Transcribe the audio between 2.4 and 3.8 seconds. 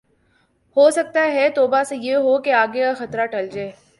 کہ آگے کا خطرہ ٹل جاۓ